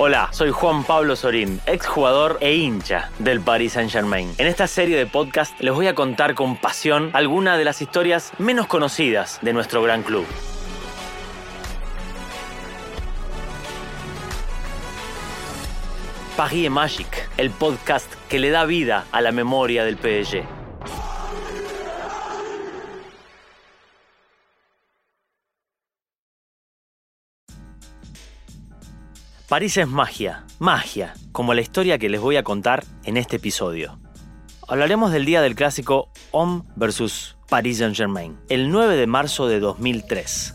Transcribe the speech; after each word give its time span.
Hola, 0.00 0.28
soy 0.30 0.52
Juan 0.52 0.84
Pablo 0.84 1.16
Sorín, 1.16 1.60
exjugador 1.66 2.38
e 2.40 2.54
hincha 2.54 3.10
del 3.18 3.40
Paris 3.40 3.72
Saint-Germain. 3.72 4.32
En 4.38 4.46
esta 4.46 4.68
serie 4.68 4.96
de 4.96 5.06
podcast 5.06 5.60
les 5.60 5.74
voy 5.74 5.88
a 5.88 5.96
contar 5.96 6.36
con 6.36 6.56
pasión 6.56 7.10
algunas 7.14 7.58
de 7.58 7.64
las 7.64 7.82
historias 7.82 8.32
menos 8.38 8.68
conocidas 8.68 9.40
de 9.42 9.52
nuestro 9.52 9.82
gran 9.82 10.04
club. 10.04 10.24
Paris 16.36 16.70
Magic, 16.70 17.28
el 17.36 17.50
podcast 17.50 18.06
que 18.28 18.38
le 18.38 18.50
da 18.50 18.66
vida 18.66 19.04
a 19.10 19.20
la 19.20 19.32
memoria 19.32 19.82
del 19.82 19.96
PSG. 19.96 20.57
París 29.48 29.78
es 29.78 29.88
magia, 29.88 30.44
magia, 30.58 31.14
como 31.32 31.54
la 31.54 31.62
historia 31.62 31.96
que 31.96 32.10
les 32.10 32.20
voy 32.20 32.36
a 32.36 32.42
contar 32.42 32.84
en 33.04 33.16
este 33.16 33.36
episodio. 33.36 33.98
Hablaremos 34.68 35.10
del 35.10 35.24
día 35.24 35.40
del 35.40 35.54
clásico 35.54 36.10
Homme 36.32 36.64
versus 36.76 37.38
Paris 37.48 37.78
Saint-Germain, 37.78 38.38
el 38.50 38.70
9 38.70 38.96
de 38.96 39.06
marzo 39.06 39.48
de 39.48 39.58
2003. 39.58 40.54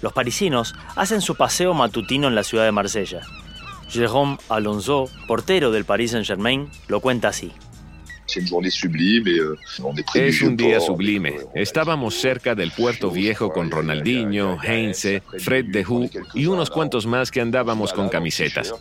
Los 0.00 0.12
parisinos 0.12 0.74
hacen 0.96 1.20
su 1.20 1.36
paseo 1.36 1.72
matutino 1.72 2.26
en 2.26 2.34
la 2.34 2.42
ciudad 2.42 2.64
de 2.64 2.72
Marsella. 2.72 3.20
Jérôme 3.88 4.40
Alonso, 4.48 5.08
portero 5.28 5.70
del 5.70 5.84
Paris 5.84 6.10
Saint-Germain, 6.10 6.68
lo 6.88 6.98
cuenta 6.98 7.28
así. 7.28 7.52
Euh, 9.40 9.56
es 10.14 10.42
un 10.42 10.56
día 10.56 10.80
sublime. 10.80 11.36
Estábamos 11.54 12.14
cerca 12.14 12.54
del 12.54 12.70
puerto 12.70 13.10
viejo 13.10 13.50
con 13.50 13.70
Ronaldinho, 13.70 14.58
Heinze, 14.62 15.22
Fred 15.38 15.66
de 15.66 15.84
Hu 15.84 16.10
y 16.34 16.46
unos 16.46 16.70
cuantos 16.70 17.06
más 17.06 17.30
que 17.30 17.40
andábamos 17.40 17.92
con 17.92 18.08
camisetas. 18.08 18.74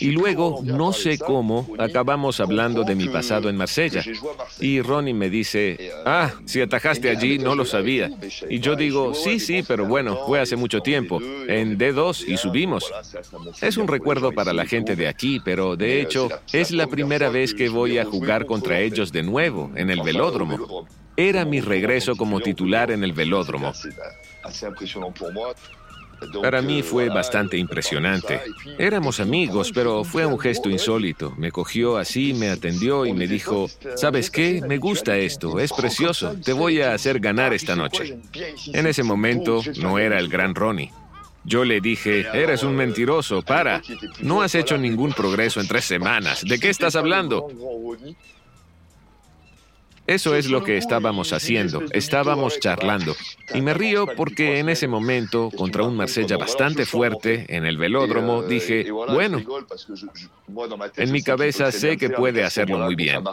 Y 0.00 0.10
luego, 0.10 0.60
no 0.62 0.92
sé 0.92 1.18
cómo, 1.18 1.68
acabamos 1.78 2.40
hablando 2.40 2.84
de 2.84 2.94
mi 2.94 3.08
pasado 3.08 3.48
en 3.48 3.56
Marsella. 3.56 4.04
Y 4.60 4.80
Ronnie 4.80 5.14
me 5.14 5.30
dice, 5.30 5.92
ah, 6.04 6.32
si 6.44 6.60
atajaste 6.60 7.10
allí, 7.10 7.38
no 7.38 7.54
lo 7.54 7.64
sabía. 7.64 8.10
Y 8.48 8.60
yo 8.60 8.76
digo, 8.76 9.14
sí, 9.14 9.40
sí, 9.40 9.62
pero 9.66 9.86
bueno, 9.86 10.18
fue 10.26 10.40
hace 10.40 10.56
mucho 10.56 10.80
tiempo, 10.80 11.20
en 11.20 11.78
D2 11.78 12.24
y 12.28 12.36
subimos. 12.36 12.90
Es 13.60 13.76
un 13.76 13.88
recuerdo 13.88 14.32
para 14.32 14.52
la 14.52 14.66
gente 14.66 14.96
de 14.96 15.08
aquí, 15.08 15.40
pero 15.44 15.76
de 15.76 16.00
hecho, 16.00 16.28
es 16.52 16.70
la 16.70 16.86
primera 16.86 17.28
vez 17.30 17.54
que 17.54 17.68
voy 17.68 17.98
a 17.98 18.04
jugar 18.04 18.46
contra 18.46 18.80
ellos 18.80 19.12
de 19.12 19.22
nuevo, 19.22 19.70
en 19.76 19.90
el 19.90 20.02
velódromo. 20.02 20.86
Era 21.16 21.44
mi 21.44 21.60
regreso 21.60 22.14
como 22.16 22.40
titular 22.40 22.90
en 22.90 23.02
el 23.02 23.12
velódromo. 23.12 23.72
Para 26.42 26.62
mí 26.62 26.82
fue 26.82 27.08
bastante 27.08 27.56
impresionante. 27.56 28.40
Éramos 28.78 29.20
amigos, 29.20 29.72
pero 29.74 30.04
fue 30.04 30.26
un 30.26 30.38
gesto 30.38 30.70
insólito. 30.70 31.34
Me 31.36 31.50
cogió 31.50 31.96
así, 31.96 32.34
me 32.34 32.50
atendió 32.50 33.06
y 33.06 33.12
me 33.12 33.26
dijo, 33.26 33.68
¿sabes 33.96 34.30
qué? 34.30 34.62
Me 34.66 34.78
gusta 34.78 35.16
esto, 35.16 35.58
es 35.58 35.72
precioso, 35.72 36.36
te 36.44 36.52
voy 36.52 36.80
a 36.80 36.94
hacer 36.94 37.20
ganar 37.20 37.52
esta 37.52 37.76
noche. 37.76 38.18
En 38.72 38.86
ese 38.86 39.02
momento 39.02 39.62
no 39.80 39.98
era 39.98 40.18
el 40.18 40.28
gran 40.28 40.54
Ronnie. 40.54 40.92
Yo 41.44 41.64
le 41.64 41.80
dije, 41.80 42.26
eres 42.34 42.64
un 42.64 42.74
mentiroso, 42.74 43.40
para. 43.40 43.80
No 44.20 44.42
has 44.42 44.56
hecho 44.56 44.76
ningún 44.76 45.12
progreso 45.12 45.60
en 45.60 45.68
tres 45.68 45.84
semanas. 45.84 46.42
¿De 46.44 46.58
qué 46.58 46.70
estás 46.70 46.96
hablando? 46.96 47.46
Eso 50.06 50.36
es 50.36 50.48
lo 50.48 50.62
que 50.62 50.76
estábamos 50.76 51.32
haciendo, 51.32 51.82
estábamos 51.90 52.60
charlando. 52.60 53.16
Y 53.52 53.60
me 53.60 53.74
río 53.74 54.06
porque 54.16 54.60
en 54.60 54.68
ese 54.68 54.86
momento, 54.86 55.50
contra 55.56 55.82
un 55.82 55.96
Marsella 55.96 56.36
bastante 56.36 56.86
fuerte 56.86 57.44
en 57.48 57.66
el 57.66 57.76
velódromo, 57.76 58.42
dije, 58.42 58.90
bueno, 58.90 59.42
en 60.96 61.12
mi 61.12 61.22
cabeza 61.22 61.72
sé 61.72 61.96
que 61.96 62.10
puede 62.10 62.44
hacerlo 62.44 62.78
muy 62.78 62.94
bien. 62.94 63.24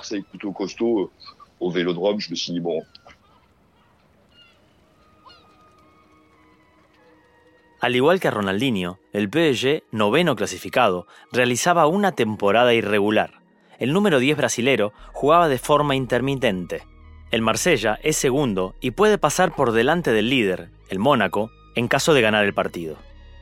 Al 7.81 7.95
igual 7.95 8.19
que 8.19 8.31
Ronaldinho, 8.31 8.97
el 9.11 9.27
PSG, 9.27 9.83
noveno 9.91 10.35
clasificado, 10.35 11.05
realizaba 11.31 11.85
una 11.85 12.13
temporada 12.13 12.73
irregular 12.73 13.42
el 13.83 13.91
número 13.91 14.19
10 14.19 14.37
brasilero 14.37 14.93
jugaba 15.11 15.49
de 15.49 15.57
forma 15.57 15.93
intermitente. 15.93 16.83
El 17.31 17.41
Marsella 17.41 17.99
es 18.01 18.15
segundo 18.15 18.75
y 18.79 18.91
puede 18.91 19.17
pasar 19.17 19.53
por 19.53 19.73
delante 19.73 20.13
del 20.13 20.29
líder, 20.29 20.69
el 20.87 20.99
Mónaco, 20.99 21.51
en 21.75 21.89
caso 21.89 22.13
de 22.13 22.21
ganar 22.21 22.45
el 22.45 22.53
partido. 22.53 22.95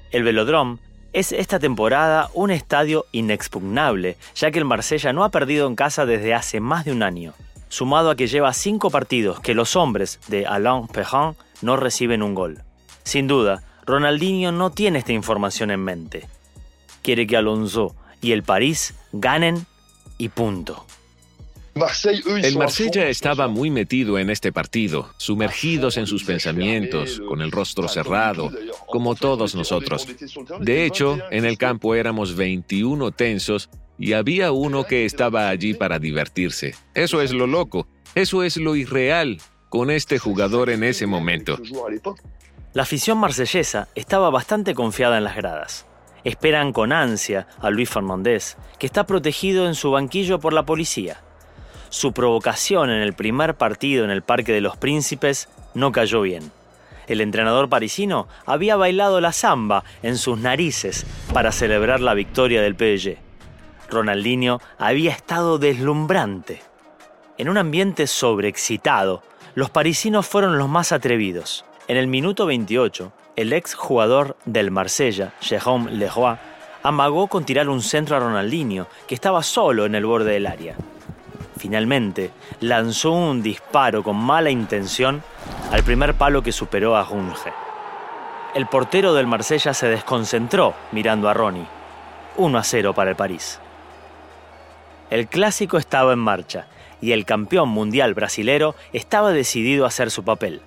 El 0.10 0.24
Velodrome 0.24 0.80
es 1.14 1.32
esta 1.32 1.60
temporada 1.60 2.32
un 2.34 2.50
estadio 2.50 3.06
inexpugnable, 3.12 4.18
ya 4.34 4.50
que 4.50 4.58
el 4.58 4.66
Marsella 4.66 5.14
no 5.14 5.24
ha 5.24 5.30
perdido 5.30 5.68
en 5.68 5.76
casa 5.76 6.08
desde 6.08 6.34
hace 6.34 6.60
más 6.60 6.86
de 6.86 6.92
un 6.92 7.04
año, 7.04 7.36
sumado 7.70 8.10
a 8.10 8.16
que 8.16 8.26
lleva 8.26 8.52
cinco 8.54 8.90
partidos 8.90 9.40
que 9.42 9.54
los 9.54 9.76
hombres 9.76 10.20
de 10.28 10.48
Alain 10.48 10.88
Perrin 10.88 11.36
no 11.62 11.78
reciben 11.78 12.24
un 12.24 12.34
gol. 12.34 12.64
Sin 13.04 13.28
duda, 13.28 13.62
Ronaldinho 13.86 14.52
no 14.52 14.72
tiene 14.72 14.98
esta 14.98 15.14
información 15.14 15.70
en 15.70 15.84
mente. 15.84 16.28
Quiere 17.04 17.28
que 17.28 17.38
Alonso 17.38 17.96
y 18.22 18.32
el 18.32 18.42
París 18.42 18.96
ganen 19.12 19.68
y 20.22 20.30
punto. 20.30 20.86
El 22.44 22.58
Marsella 22.58 23.10
estaba 23.10 23.48
muy 23.48 23.72
metido 23.72 24.20
en 24.20 24.30
este 24.30 24.52
partido, 24.52 25.10
sumergidos 25.18 25.98
en 25.98 26.06
sus 26.06 26.24
pensamientos, 26.24 27.20
con 27.28 27.42
el 27.42 27.52
rostro 27.52 27.88
cerrado, 27.88 28.52
como 28.86 29.16
todos 29.16 29.56
nosotros. 29.56 30.06
De 30.60 30.86
hecho, 30.86 31.18
en 31.32 31.46
el 31.46 31.58
campo 31.58 31.96
éramos 31.96 32.36
21 32.36 33.12
tensos 33.14 33.70
y 33.98 34.14
había 34.14 34.52
uno 34.52 34.84
que 34.84 35.06
estaba 35.06 35.50
allí 35.50 35.74
para 35.74 35.98
divertirse. 35.98 36.76
Eso 36.94 37.22
es 37.22 37.32
lo 37.32 37.48
loco, 37.48 37.88
eso 38.14 38.44
es 38.44 38.58
lo 38.58 38.76
irreal 38.76 39.40
con 39.70 39.90
este 39.90 40.20
jugador 40.20 40.70
en 40.70 40.84
ese 40.84 41.08
momento. 41.08 41.58
La 42.74 42.84
afición 42.84 43.18
marsellesa 43.18 43.88
estaba 43.96 44.30
bastante 44.30 44.76
confiada 44.76 45.18
en 45.18 45.24
las 45.24 45.36
gradas. 45.36 45.88
Esperan 46.24 46.74
con 46.74 46.92
ansia 46.92 47.48
a 47.60 47.70
Luis 47.70 47.90
Fernández, 47.90 48.58
que 48.78 48.86
está 48.86 49.06
protegido 49.06 49.68
en 49.68 49.76
su 49.76 49.92
banquillo 49.92 50.40
por 50.40 50.54
la 50.54 50.66
policía. 50.66 51.22
Su 51.90 52.14
provocación 52.14 52.90
en 52.90 53.02
el 53.02 53.14
primer 53.14 53.56
partido 53.56 54.06
en 54.06 54.12
el 54.12 54.22
Parque 54.22 54.54
de 54.54 54.62
los 54.62 54.78
Príncipes 54.78 55.50
no 55.74 55.92
cayó 55.92 56.22
bien. 56.22 56.52
El 57.08 57.20
entrenador 57.20 57.68
parisino 57.68 58.28
había 58.46 58.76
bailado 58.76 59.20
la 59.20 59.34
samba 59.34 59.84
en 60.02 60.18
sus 60.18 60.38
narices 60.38 61.06
para 61.34 61.52
celebrar 61.52 62.00
la 62.00 62.14
victoria 62.14 62.62
del 62.62 62.76
PSG. 62.76 63.18
Ronaldinho 63.90 64.62
había 64.78 65.12
estado 65.12 65.58
deslumbrante. 65.58 66.62
En 67.38 67.50
un 67.50 67.58
ambiente 67.58 68.08
sobreexcitado, 68.08 69.24
los 69.56 69.70
parisinos 69.70 70.28
fueron 70.28 70.58
los 70.58 70.70
más 70.70 70.92
atrevidos. 70.92 71.66
En 71.88 71.98
el 71.98 72.08
minuto 72.08 72.46
28, 72.46 73.12
el 73.36 73.54
ex 73.54 73.74
jugador 73.74 74.36
del 74.46 74.72
Marsella, 74.72 75.34
Jérôme 75.42 75.90
Leroy, 75.92 76.38
amagó 76.84 77.28
con 77.28 77.46
tirar 77.46 77.70
un 77.70 77.82
centro 77.82 78.16
a 78.16 78.20
Ronaldinho, 78.20 78.88
que 79.08 79.16
estaba 79.16 79.44
solo 79.44 79.86
en 79.86 79.96
el 79.96 80.06
borde 80.06 80.34
del 80.34 80.48
área. 80.48 80.76
Finalmente, 81.58 82.32
lanzó 82.60 83.12
un 83.12 83.44
disparo 83.44 84.04
con 84.04 84.16
mala 84.16 84.50
intención 84.50 85.24
al 85.72 85.84
primer 85.84 86.16
palo 86.16 86.42
que 86.42 86.52
superó 86.52 86.96
a 86.96 87.04
Runge. 87.04 87.54
El 88.56 88.66
portero 88.66 89.14
del 89.14 89.28
Marsella 89.28 89.74
se 89.74 89.88
desconcentró 89.88 90.74
mirando 90.92 91.30
a 91.30 91.34
Ronnie. 91.34 91.68
1 92.38 92.58
a 92.58 92.64
0 92.64 92.94
para 92.94 93.12
el 93.12 93.16
París. 93.16 93.60
El 95.10 95.28
clásico 95.28 95.78
estaba 95.78 96.14
en 96.14 96.20
marcha 96.20 96.68
y 97.02 97.12
el 97.12 97.26
campeón 97.26 97.70
mundial 97.70 98.14
brasilero 98.14 98.76
estaba 98.94 99.32
decidido 99.32 99.86
a 99.86 99.90
hacer 99.90 100.12
su 100.12 100.24
papel. 100.24 100.62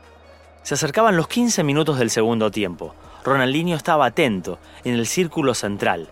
Se 0.64 0.72
acercaban 0.72 1.18
los 1.18 1.28
15 1.28 1.62
minutos 1.62 1.98
del 1.98 2.08
segundo 2.08 2.50
tiempo. 2.50 2.94
Ronaldinho 3.22 3.76
estaba 3.76 4.06
atento 4.06 4.58
en 4.82 4.94
el 4.94 5.06
círculo 5.06 5.52
central 5.52 6.08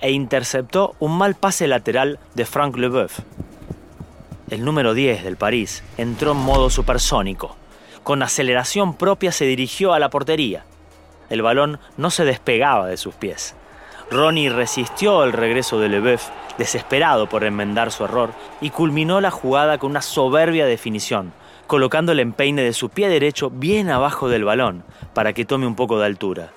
e 0.00 0.12
interceptó 0.12 0.96
un 0.98 1.18
mal 1.18 1.34
pase 1.34 1.66
lateral 1.66 2.18
de 2.34 2.46
Frank 2.46 2.78
Leboeuf. 2.78 3.18
El 4.48 4.64
número 4.64 4.94
10 4.94 5.24
del 5.24 5.36
París 5.36 5.84
entró 5.98 6.32
en 6.32 6.38
modo 6.38 6.70
supersónico. 6.70 7.54
Con 8.02 8.22
aceleración 8.22 8.94
propia 8.94 9.30
se 9.30 9.44
dirigió 9.44 9.92
a 9.92 9.98
la 9.98 10.08
portería. 10.08 10.64
El 11.28 11.42
balón 11.42 11.78
no 11.98 12.08
se 12.08 12.24
despegaba 12.24 12.86
de 12.86 12.96
sus 12.96 13.14
pies. 13.14 13.54
Ronnie 14.10 14.48
resistió 14.48 15.22
el 15.22 15.34
regreso 15.34 15.78
de 15.78 15.90
Leboeuf, 15.90 16.30
desesperado 16.56 17.28
por 17.28 17.44
enmendar 17.44 17.92
su 17.92 18.04
error, 18.04 18.30
y 18.62 18.70
culminó 18.70 19.20
la 19.20 19.30
jugada 19.30 19.76
con 19.76 19.90
una 19.90 20.02
soberbia 20.02 20.64
definición, 20.64 21.34
colocando 21.72 22.12
el 22.12 22.20
empeine 22.20 22.60
de 22.60 22.74
su 22.74 22.90
pie 22.90 23.08
derecho 23.08 23.48
bien 23.48 23.88
abajo 23.88 24.28
del 24.28 24.44
balón 24.44 24.84
para 25.14 25.32
que 25.32 25.46
tome 25.46 25.66
un 25.66 25.74
poco 25.74 25.98
de 25.98 26.04
altura. 26.04 26.52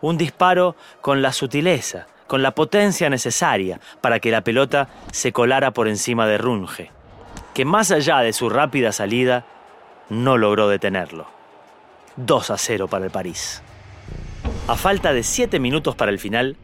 Un 0.00 0.16
disparo 0.16 0.74
con 1.02 1.20
la 1.20 1.34
sutileza, 1.34 2.06
con 2.26 2.42
la 2.42 2.54
potencia 2.54 3.10
necesaria 3.10 3.78
para 4.00 4.20
que 4.20 4.30
la 4.30 4.44
pelota 4.44 4.88
se 5.12 5.32
colara 5.32 5.72
por 5.72 5.86
encima 5.86 6.26
de 6.26 6.38
Runge, 6.38 6.90
que 7.52 7.66
más 7.66 7.90
allá 7.90 8.20
de 8.20 8.32
su 8.32 8.48
rápida 8.48 8.90
salida, 8.90 9.44
no 10.08 10.38
logró 10.38 10.66
detenerlo. 10.66 11.26
2 12.16 12.50
a 12.50 12.56
0 12.56 12.88
para 12.88 13.04
el 13.04 13.10
París. 13.10 13.62
A 14.66 14.76
falta 14.76 15.12
de 15.12 15.24
7 15.24 15.60
minutos 15.60 15.94
para 15.94 16.10
el 16.10 16.18
final, 16.18 16.56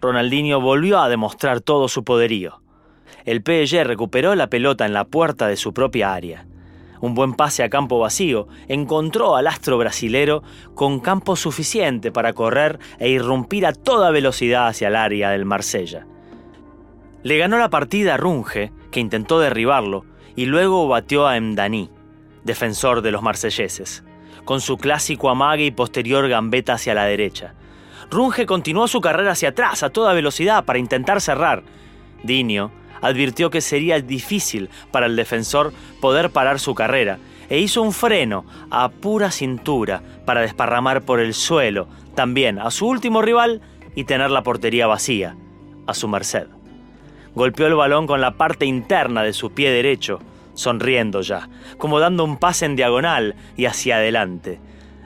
Ronaldinho 0.00 0.60
volvió 0.60 1.00
a 1.00 1.08
demostrar 1.08 1.60
todo 1.60 1.88
su 1.88 2.04
poderío. 2.04 2.62
El 3.24 3.38
PSG 3.38 3.82
recuperó 3.82 4.36
la 4.36 4.46
pelota 4.46 4.86
en 4.86 4.92
la 4.92 5.06
puerta 5.06 5.48
de 5.48 5.56
su 5.56 5.74
propia 5.74 6.14
área. 6.14 6.46
Un 7.02 7.14
buen 7.14 7.34
pase 7.34 7.64
a 7.64 7.68
campo 7.68 7.98
vacío 7.98 8.46
encontró 8.68 9.34
al 9.34 9.48
astro 9.48 9.76
brasilero 9.76 10.44
con 10.76 11.00
campo 11.00 11.34
suficiente 11.34 12.12
para 12.12 12.32
correr 12.32 12.78
e 13.00 13.08
irrumpir 13.08 13.66
a 13.66 13.72
toda 13.72 14.12
velocidad 14.12 14.68
hacia 14.68 14.86
el 14.86 14.94
área 14.94 15.30
del 15.30 15.44
Marsella. 15.44 16.06
Le 17.24 17.38
ganó 17.38 17.58
la 17.58 17.70
partida 17.70 18.14
a 18.14 18.16
Runge, 18.18 18.72
que 18.92 19.00
intentó 19.00 19.40
derribarlo, 19.40 20.04
y 20.36 20.46
luego 20.46 20.86
batió 20.86 21.26
a 21.26 21.40
Mdani, 21.40 21.90
defensor 22.44 23.02
de 23.02 23.10
los 23.10 23.22
marselleses, 23.22 24.04
con 24.44 24.60
su 24.60 24.76
clásico 24.76 25.28
amague 25.28 25.64
y 25.64 25.70
posterior 25.72 26.28
gambeta 26.28 26.74
hacia 26.74 26.94
la 26.94 27.04
derecha. 27.04 27.54
Runge 28.12 28.46
continuó 28.46 28.86
su 28.86 29.00
carrera 29.00 29.32
hacia 29.32 29.48
atrás 29.48 29.82
a 29.82 29.90
toda 29.90 30.12
velocidad 30.12 30.64
para 30.64 30.78
intentar 30.78 31.20
cerrar. 31.20 31.64
Dinio 32.22 32.70
advirtió 33.02 33.50
que 33.50 33.60
sería 33.60 34.00
difícil 34.00 34.70
para 34.90 35.06
el 35.06 35.16
defensor 35.16 35.74
poder 36.00 36.30
parar 36.30 36.58
su 36.58 36.74
carrera 36.74 37.18
e 37.50 37.58
hizo 37.58 37.82
un 37.82 37.92
freno 37.92 38.46
a 38.70 38.88
pura 38.88 39.30
cintura 39.30 40.02
para 40.24 40.40
desparramar 40.40 41.02
por 41.02 41.20
el 41.20 41.34
suelo 41.34 41.86
también 42.14 42.58
a 42.58 42.70
su 42.70 42.86
último 42.86 43.20
rival 43.20 43.60
y 43.94 44.04
tener 44.04 44.30
la 44.30 44.42
portería 44.42 44.86
vacía, 44.86 45.36
a 45.86 45.92
su 45.92 46.08
merced. 46.08 46.46
Golpeó 47.34 47.66
el 47.66 47.74
balón 47.74 48.06
con 48.06 48.20
la 48.20 48.32
parte 48.32 48.66
interna 48.66 49.22
de 49.22 49.32
su 49.32 49.52
pie 49.52 49.70
derecho, 49.70 50.20
sonriendo 50.54 51.22
ya, 51.22 51.48
como 51.78 51.98
dando 51.98 52.24
un 52.24 52.36
pase 52.36 52.66
en 52.66 52.76
diagonal 52.76 53.34
y 53.56 53.66
hacia 53.66 53.96
adelante. 53.96 54.60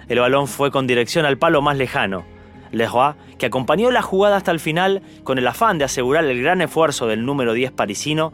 El 0.09 0.21
balón 0.21 0.47
fue 0.47 0.71
con 0.71 0.87
dirección 0.87 1.25
al 1.25 1.39
palo 1.39 1.63
más 1.63 1.77
lejano. 1.77 2.25
Leroy, 2.73 3.15
que 3.39 3.47
acompañó 3.47 3.91
la 3.91 4.03
jugada 4.03 4.37
hasta 4.37 4.51
el 4.51 4.61
final 4.61 5.03
con 5.25 5.39
el 5.39 5.47
afán 5.47 5.79
de 5.79 5.85
asegurar 5.85 6.25
el 6.25 6.43
gran 6.43 6.61
esfuerzo 6.61 7.07
del 7.07 7.25
número 7.25 7.53
10 7.53 7.73
parisino, 7.73 8.33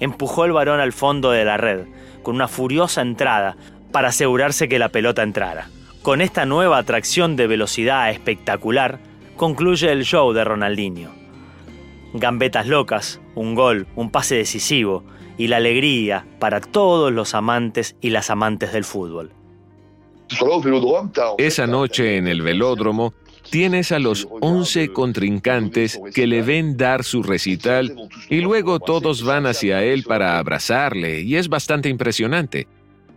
empujó 0.00 0.44
el 0.44 0.52
balón 0.52 0.80
al 0.80 0.92
fondo 0.92 1.30
de 1.30 1.44
la 1.44 1.56
red, 1.56 1.86
con 2.22 2.34
una 2.34 2.48
furiosa 2.48 3.02
entrada, 3.02 3.56
para 3.92 4.08
asegurarse 4.08 4.68
que 4.68 4.78
la 4.78 4.90
pelota 4.90 5.22
entrara. 5.22 5.68
Con 6.02 6.20
esta 6.20 6.46
nueva 6.46 6.78
atracción 6.78 7.36
de 7.36 7.46
velocidad 7.46 8.10
espectacular, 8.10 8.98
concluye 9.36 9.90
el 9.90 10.04
show 10.04 10.32
de 10.32 10.44
Ronaldinho. 10.44 11.10
Gambetas 12.14 12.66
locas, 12.66 13.20
un 13.34 13.54
gol, 13.54 13.86
un 13.94 14.10
pase 14.10 14.34
decisivo, 14.34 15.04
y 15.36 15.46
la 15.46 15.58
alegría 15.58 16.26
para 16.38 16.60
todos 16.60 17.12
los 17.12 17.34
amantes 17.34 17.96
y 18.00 18.10
las 18.10 18.30
amantes 18.30 18.72
del 18.72 18.84
fútbol. 18.84 19.32
Esa 21.38 21.66
noche 21.66 22.16
en 22.16 22.26
el 22.26 22.42
velódromo 22.42 23.14
tienes 23.50 23.92
a 23.92 23.98
los 23.98 24.28
11 24.40 24.88
contrincantes 24.92 26.00
que 26.14 26.26
le 26.26 26.42
ven 26.42 26.76
dar 26.76 27.04
su 27.04 27.22
recital 27.22 27.94
y 28.28 28.40
luego 28.40 28.80
todos 28.80 29.22
van 29.22 29.46
hacia 29.46 29.82
él 29.84 30.04
para 30.04 30.38
abrazarle 30.38 31.22
y 31.22 31.36
es 31.36 31.48
bastante 31.48 31.88
impresionante. 31.88 32.66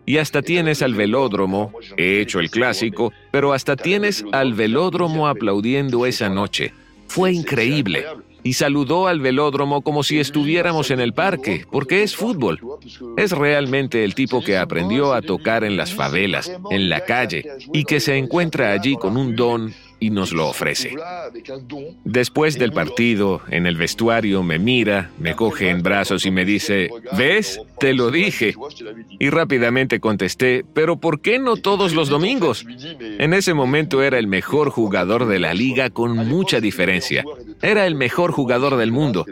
Y 0.06 0.18
hasta 0.18 0.42
tienes 0.42 0.82
al 0.82 0.96
velódromo, 0.96 1.72
he 1.96 2.20
hecho 2.20 2.40
el 2.40 2.50
clásico, 2.50 3.14
pero 3.32 3.54
hasta 3.54 3.76
tienes 3.76 4.26
al 4.32 4.54
velódromo 4.54 5.28
aplaudiendo 5.28 6.06
esa 6.06 6.28
noche. 6.28 6.74
Fue 7.08 7.32
increíble 7.32 8.06
y 8.44 8.54
saludó 8.54 9.08
al 9.08 9.20
velódromo 9.20 9.82
como 9.82 10.04
si 10.04 10.20
estuviéramos 10.20 10.92
en 10.92 11.00
el 11.00 11.14
parque, 11.14 11.66
porque 11.72 12.04
es 12.04 12.16
fútbol. 12.16 12.60
Es 13.18 13.32
realmente 13.32 14.04
el 14.04 14.16
tipo 14.16 14.42
que 14.44 14.58
aprendió 14.58 15.14
a 15.14 15.22
tocar 15.22 15.64
en 15.64 15.78
las 15.78 15.94
favelas, 15.94 16.52
en 16.72 16.90
la 16.90 17.06
calle, 17.06 17.46
y 17.72 17.84
que 17.84 18.00
se 18.00 18.18
encuentra 18.18 18.72
allí 18.72 18.96
con 18.96 19.18
un 19.18 19.36
don 19.36 19.74
y 20.02 20.10
nos 20.10 20.34
lo 20.34 20.48
ofrece. 20.50 20.96
Después 22.04 22.58
del 22.58 22.74
partido, 22.74 23.42
en 23.50 23.68
el 23.68 23.78
vestuario, 23.78 24.42
me 24.42 24.58
mira, 24.58 25.12
me 25.20 25.36
coge 25.36 25.70
en 25.70 25.84
brazos 25.84 26.26
y 26.26 26.32
me 26.32 26.44
dice, 26.44 26.90
¿ves? 27.16 27.62
Te 27.80 27.94
lo 27.94 28.10
dije. 28.10 28.56
Y 29.20 29.30
rápidamente 29.30 30.00
contesté, 30.00 30.66
pero 30.74 30.98
¿por 30.98 31.22
qué 31.22 31.38
no 31.38 31.56
todos 31.56 31.94
los 31.94 32.10
domingos? 32.10 32.66
En 33.20 33.34
ese 33.34 33.54
momento 33.54 34.02
era 34.02 34.18
el 34.18 34.26
mejor 34.26 34.72
jugador 34.72 35.28
de 35.28 35.38
la 35.38 35.54
liga 35.54 35.92
con 35.92 36.18
mucha 36.18 36.60
diferencia. 36.60 37.24
Era 37.62 37.86
el 37.86 37.94
mejor 37.94 38.32
jugador 38.32 38.78
del 38.78 38.92
mundo. 38.92 39.24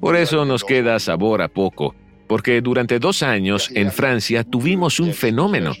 Por 0.00 0.14
eso 0.14 0.44
nos 0.44 0.62
queda 0.62 1.00
sabor 1.00 1.42
a 1.42 1.48
poco 1.48 1.96
porque 2.26 2.60
durante 2.60 2.98
dos 2.98 3.22
años 3.22 3.70
en 3.74 3.92
Francia 3.92 4.44
tuvimos 4.44 5.00
un 5.00 5.12
fenómeno. 5.12 5.72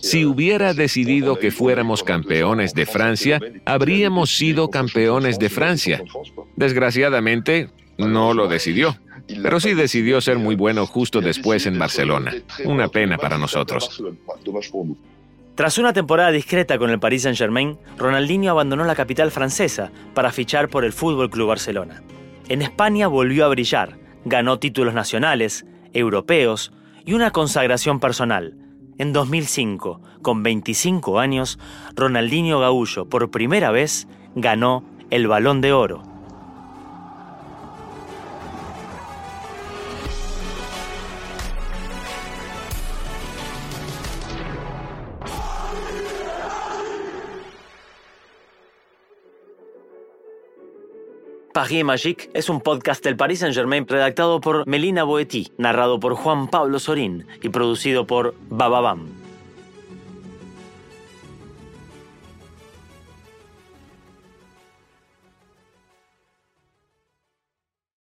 Si 0.00 0.24
hubiera 0.24 0.74
decidido 0.74 1.38
que 1.38 1.50
fuéramos 1.50 2.02
campeones 2.02 2.74
de 2.74 2.86
Francia, 2.86 3.40
habríamos 3.64 4.36
sido 4.36 4.70
campeones 4.70 5.38
de 5.38 5.48
Francia. 5.48 6.02
Desgraciadamente, 6.56 7.68
no 7.98 8.34
lo 8.34 8.48
decidió. 8.48 8.96
Pero 9.42 9.58
sí 9.58 9.74
decidió 9.74 10.20
ser 10.20 10.38
muy 10.38 10.54
bueno 10.54 10.86
justo 10.86 11.20
después 11.20 11.66
en 11.66 11.78
Barcelona. 11.78 12.34
Una 12.64 12.88
pena 12.88 13.18
para 13.18 13.38
nosotros. 13.38 14.02
Tras 15.56 15.78
una 15.78 15.92
temporada 15.92 16.30
discreta 16.30 16.78
con 16.78 16.90
el 16.90 17.00
Paris 17.00 17.22
Saint-Germain, 17.22 17.78
Ronaldinho 17.96 18.50
abandonó 18.50 18.84
la 18.84 18.94
capital 18.94 19.30
francesa 19.30 19.90
para 20.14 20.30
fichar 20.30 20.68
por 20.68 20.84
el 20.84 20.92
Fútbol 20.92 21.30
Club 21.30 21.48
Barcelona. 21.48 22.02
En 22.48 22.62
España 22.62 23.08
volvió 23.08 23.46
a 23.46 23.48
brillar, 23.48 23.96
ganó 24.26 24.58
títulos 24.58 24.92
nacionales, 24.92 25.64
europeos 25.92 26.72
y 27.04 27.14
una 27.14 27.30
consagración 27.30 28.00
personal. 28.00 28.56
En 28.98 29.12
2005, 29.12 30.00
con 30.20 30.42
25 30.42 31.20
años, 31.20 31.58
Ronaldinho 31.94 32.58
Gaullo 32.58 33.08
por 33.08 33.30
primera 33.30 33.70
vez 33.70 34.08
ganó 34.34 34.84
el 35.10 35.28
Balón 35.28 35.60
de 35.60 35.72
Oro. 35.72 36.02
Paris 51.56 51.84
Magique 51.84 52.28
es 52.34 52.50
un 52.50 52.60
podcast 52.60 53.02
del 53.02 53.16
Paris 53.16 53.38
Saint-Germain 53.38 53.88
redactado 53.88 54.42
por 54.42 54.66
Melina 54.68 55.04
Boetti, 55.04 55.50
narrado 55.56 55.98
por 55.98 56.14
Juan 56.14 56.48
Pablo 56.48 56.78
Sorín 56.78 57.26
y 57.40 57.48
producido 57.48 58.06
por 58.06 58.34
Bababam. 58.50 59.15